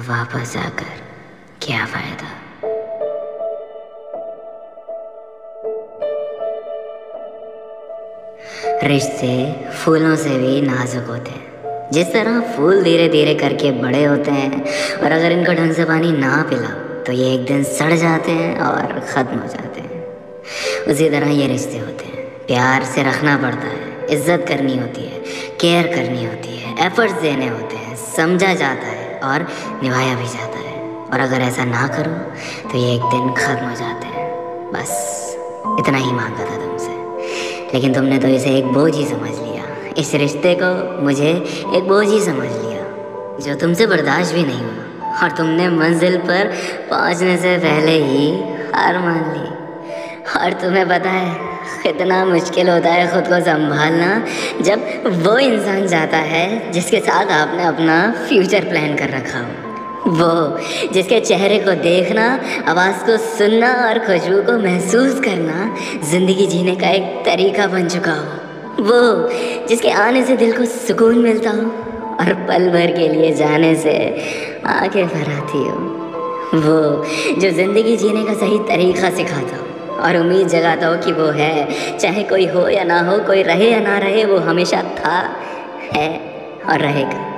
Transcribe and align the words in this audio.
अब 0.00 0.06
वापस 0.08 0.56
आकर 0.56 0.92
क्या 1.62 1.84
फ़ायदा? 1.86 2.28
रिश्ते 8.88 9.32
फूलों 9.78 10.14
से 10.16 10.36
भी 10.38 10.60
नाजुक 10.60 11.06
होते 11.06 11.30
हैं। 11.30 11.90
जिस 11.92 12.12
तरह 12.12 12.40
फूल 12.54 12.82
धीरे 12.84 13.08
धीरे 13.08 13.34
करके 13.34 13.70
बड़े 13.80 14.02
होते 14.04 14.30
हैं 14.30 14.62
और 14.96 15.12
अगर 15.12 15.32
इनको 15.32 15.52
ढंग 15.52 15.72
से 15.72 15.84
पानी 15.84 16.12
ना 16.14 16.42
पिलाओ 16.50 17.04
तो 17.04 17.12
ये 17.12 17.32
एक 17.34 17.44
दिन 17.46 17.62
सड़ 17.72 17.92
जाते 17.94 18.32
हैं 18.32 18.54
और 18.60 18.98
ख़त्म 19.00 19.38
हो 19.38 19.48
जाते 19.48 19.80
हैं। 19.80 20.86
उसी 20.86 21.10
तरह 21.10 21.34
ये 21.40 21.46
रिश्ते 21.48 21.78
होते 21.78 22.04
हैं। 22.06 22.24
प्यार 22.46 22.84
से 22.84 23.02
रखना 23.02 23.36
पड़ता 23.42 23.66
है, 23.66 24.06
इज़्ज़त 24.08 24.44
करनी 24.48 24.78
होती 24.78 25.04
है 25.04 25.20
केयर 25.60 25.94
करनी 25.94 26.24
होती 26.24 26.56
है 26.56 26.86
एफर्ट्स 26.86 27.20
देने 27.22 27.48
होते 27.48 27.76
हैं, 27.76 27.96
समझा 28.16 28.54
जाता 28.54 28.86
है 28.86 28.89
और 29.20 29.46
निभाया 29.82 30.14
भी 30.14 30.28
जाता 30.28 30.58
है। 30.58 30.78
और 31.12 31.20
अगर 31.20 31.40
ऐसा 31.40 31.64
ना 31.64 31.86
करो 31.88 32.12
तो 32.70 32.78
ये 32.78 32.94
एक 32.94 33.02
दिन 33.02 33.32
ख़त्म 33.34 33.68
हो 33.68 33.74
जाते 33.76 34.06
हैं। 34.06 34.28
बस, 34.72 34.90
इतना 35.80 35.98
ही 35.98 36.12
मांगा 36.12 36.44
था 36.44 36.56
तुमसे। 36.56 36.98
लेकिन 37.74 37.94
तुमने 37.94 38.18
तो 38.18 38.28
इसे 38.28 38.50
एक 38.50 38.66
बोझ 38.66 38.94
ही 38.94 39.06
समझ 39.06 39.30
लिया। 39.30 39.64
इस 39.98 40.14
रिश्ते 40.14 40.54
को 40.62 41.02
मुझे 41.02 41.30
एक 41.74 41.88
बोझ 41.88 42.06
ही 42.08 42.20
समझ 42.20 42.48
लिया, 42.48 42.82
जो 43.40 43.54
तुमसे 43.54 43.86
बर्दाश्त 43.86 44.34
भी 44.34 44.42
नहीं 44.42 44.60
हुआ। 44.60 45.22
और 45.22 45.30
तुमने 45.30 45.68
मंजिल 45.68 46.16
पर 46.18 46.52
पहुँचने 46.90 47.36
से 47.36 47.56
पहले 47.58 47.92
ही 48.04 48.30
हार 48.72 48.98
मान 48.98 49.32
ली। 49.32 49.48
और 50.40 50.52
तुम्हें 50.52 50.88
पता 50.88 51.10
है 51.10 51.49
कितना 51.82 52.24
मुश्किल 52.24 52.68
होता 52.68 52.90
है 52.90 53.06
ख़ुद 53.06 53.28
को 53.28 53.40
संभालना, 53.44 54.10
जब 54.62 55.22
वो 55.24 55.38
इंसान 55.38 55.86
जाता 55.86 56.16
है 56.16 56.70
जिसके 56.72 57.00
साथ 57.00 57.30
आपने 57.32 57.64
अपना 57.64 57.96
फ्यूचर 58.28 58.64
प्लान 58.64 58.96
कर 58.96 59.10
रखा 59.10 59.38
हो। 59.38 59.68
वो, 60.00 60.58
जिसके 60.92 61.20
चेहरे 61.20 61.58
को 61.58 61.72
देखना, 61.82 62.26
आवाज़ 62.68 63.04
को 63.06 63.16
सुनना 63.16 63.72
और 63.86 63.98
खुशबू 63.98 64.40
को 64.42 64.58
महसूस 64.58 65.20
करना 65.20 65.76
ज़िंदगी 66.10 66.46
जीने 66.46 66.76
का 66.76 66.90
एक 66.90 67.22
तरीका 67.26 67.66
बन 67.66 67.88
चुका 67.88 68.12
हो। 68.12 68.82
वो, 68.82 69.28
जिसके 69.68 69.90
आने 70.00 70.24
से 70.24 70.36
दिल 70.36 70.56
को 70.56 70.64
सुकून 70.64 71.18
मिलता 71.18 71.50
हो 71.50 71.66
और 72.20 72.32
पल 72.48 72.68
भर 72.70 72.96
के 72.96 73.08
लिए 73.08 73.32
जाने 73.34 73.74
से 73.74 73.96
आगे 74.68 75.04
भर 75.04 75.32
आती 75.32 75.58
हो। 75.58 75.76
वो, 76.54 77.04
जो 77.40 77.50
ज़िंदगी 77.50 77.96
जीने 77.96 78.24
का 78.24 78.34
सही 78.34 78.58
तरीका 78.68 79.10
सिखाता 79.10 79.56
हो। 79.56 79.66
और 80.00 80.16
उम्मीद 80.16 80.48
जगाता 80.48 80.86
हो 80.86 80.96
कि 80.96 81.12
वो 81.12 81.26
है। 81.32 81.98
चाहे 81.98 82.22
कोई 82.24 82.46
हो 82.46 82.68
या 82.68 82.84
ना 82.84 83.00
हो, 83.00 83.18
कोई 83.18 83.42
रहे 83.42 83.70
या 83.70 83.80
ना 83.80 83.98
रहे, 83.98 84.24
वो 84.24 84.38
हमेशा 84.40 84.82
था, 84.98 85.18
है 85.92 86.08
और 86.68 86.78
रहेगा। 86.78 87.28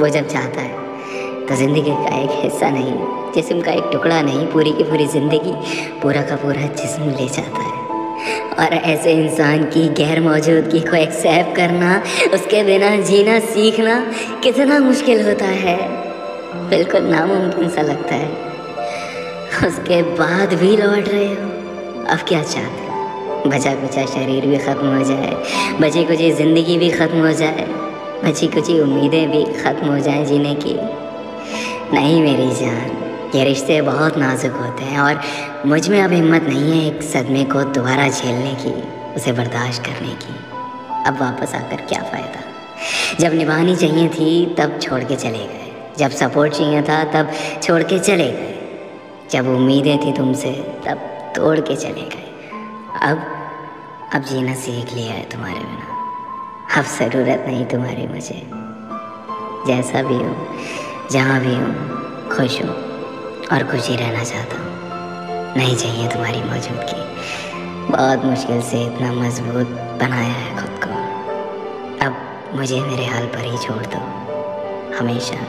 वो 0.00 0.08
जब 0.08 0.28
चाहता 0.28 0.60
है 0.60 0.86
तो 1.46 1.54
ज़िंदगी 1.56 1.90
का 1.90 2.16
एक 2.16 2.30
हिस्सा 2.34 2.68
नहीं, 2.70 2.94
जिसम 3.34 3.60
का 3.60 3.72
एक 3.72 3.84
टुकड़ा 3.92 4.20
नहीं, 4.22 4.46
पूरी 4.46 4.72
की 4.72 4.84
पूरी 4.84 5.06
ज़िंदगी 5.06 5.52
पूरा 6.02 6.22
का 6.22 6.36
पूरा 6.36 6.66
जिसम 6.74 7.08
ले 7.10 7.28
जाता 7.28 7.62
है। 7.62 7.76
और 8.58 8.74
ऐसे 8.74 9.12
इंसान 9.12 9.64
की 9.64 9.88
गैर 9.94 10.20
मौजूदगी 10.20 10.80
को 10.80 10.96
एक्सेप्ट 10.96 11.56
करना, 11.56 12.02
उसके 12.34 12.62
बिना 12.62 12.94
जीना, 13.02 13.38
सीखना 13.46 14.00
कितना 14.42 14.78
मुश्किल 14.78 15.26
होता 15.28 15.46
है। 15.62 15.76
बिल्कुल 16.70 17.02
नामुमकिन 17.06 17.68
सा 17.68 17.82
लगता 17.82 18.14
है। 18.14 18.28
उसके 19.68 20.02
बाद 20.02 20.54
भी 20.54 20.76
लौट 20.76 21.08
रहे 21.08 21.26
हो। 21.26 21.67
अब 22.10 22.18
क्या 22.18 22.42
चाहते 22.42 23.48
बचा 23.48 23.74
कुचा 23.74 24.04
शरीर 24.06 24.46
भी 24.46 24.56
ख़त्म 24.56 24.96
हो 24.96 25.04
जाए, 25.04 25.34
बची 25.80 26.04
कुची 26.04 26.30
ज़िंदगी 26.32 26.78
भी 26.78 26.90
ख़त्म 26.90 27.20
हो 27.20 27.32
जाए, 27.32 27.66
बची 28.24 28.46
कुची 28.46 28.80
उम्मीदें 28.80 29.30
भी 29.30 29.44
ख़त्म 29.44 29.86
हो 29.86 29.98
जाए 29.98 30.24
जीने 30.24 30.54
की। 30.54 30.74
नहीं 31.94 32.22
मेरी 32.22 32.50
जान, 32.50 32.90
ये 33.34 33.44
रिश्ते 33.44 33.80
बहुत 33.80 34.18
नाजुक 34.18 34.52
होते 34.52 34.84
हैं 34.84 35.00
और 35.00 35.20
मुझमें 35.66 36.02
अब 36.02 36.12
हिम्मत 36.12 36.42
नहीं 36.42 36.72
है 36.72 36.86
एक 36.88 37.02
सदमे 37.02 37.44
को 37.44 37.62
दोबारा 37.64 38.08
झेलने 38.08 38.54
की, 38.54 38.72
उसे 39.14 39.32
बर्दाश्त 39.32 39.84
करने 39.84 40.14
की। 40.14 40.34
अब 41.06 41.20
वापस 41.20 41.54
आकर 41.54 41.76
क्या 41.76 42.02
फ़ायदा? 42.02 42.40
जब 43.20 43.34
निभानी 43.34 43.76
चाहिए 43.76 44.08
थी, 44.08 44.54
तब 44.58 44.78
छोड़ 44.82 45.04
के 45.04 45.16
चले 45.16 45.38
गए। 45.38 45.72
जब 45.98 46.10
सपोर्ट 46.10 46.52
चाहिए 46.52 46.82
था, 46.82 47.04
तब 47.04 47.32
छोड़ 47.62 47.82
के 47.82 47.98
चले 47.98 48.30
गए। 48.32 48.54
जब 49.30 49.48
उम्मीदें 49.48 49.98
थी 49.98 50.12
तुमसे, 50.12 50.52
तब 50.86 51.17
तोड़ 51.38 51.60
के 51.60 51.76
चले 51.76 52.08
गए। 52.08 52.28
अब 53.02 53.18
अब 54.14 54.22
जीना 54.22 54.54
सीख 54.54 54.92
लिया 54.94 55.12
है 55.12 55.24
तुम्हारे 55.24 55.58
बिना। 55.58 56.78
अब 56.78 56.84
ज़रूरत 56.84 57.44
नहीं 57.46 57.66
तुम्हारी 57.66 58.06
मुझे। 58.06 58.42
जैसा 59.66 60.02
भी 60.02 60.14
हो, 60.14 60.34
जहाँ 61.10 61.40
भी 61.40 61.54
हूँ, 61.54 61.74
खुश 62.28 62.62
हूँ 62.62 62.74
और 63.52 63.64
खुश 63.70 63.88
ही 63.88 63.96
रहना 63.96 64.24
चाहता 64.24 64.56
हूँ। 64.56 65.56
नहीं 65.56 65.76
चाहिए 65.76 66.08
तुम्हारी 66.08 66.42
मौजूदगी। 66.42 67.92
बहुत 67.92 68.24
मुश्किल 68.24 68.62
से 68.62 68.82
इतना 68.84 69.12
मज़बूत 69.12 69.66
बनाया 70.00 70.34
है 70.34 70.56
खुद 70.56 70.80
को। 70.84 70.90
अब 72.06 72.16
मुझे 72.54 72.80
मेरे 72.80 73.04
हाल 73.04 73.26
पर 73.26 73.44
ही 73.44 73.58
छोड़ 73.58 73.86
दो। 73.86 74.02
हमेशा 74.98 75.40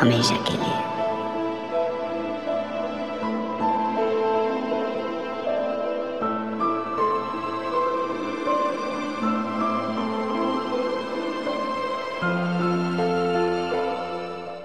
हमेशा 0.00 0.36
के 0.36 0.52
लिए। 0.52 0.97